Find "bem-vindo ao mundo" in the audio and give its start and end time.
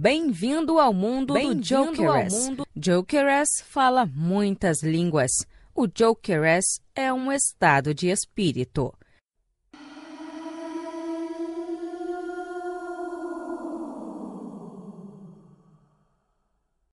0.00-1.34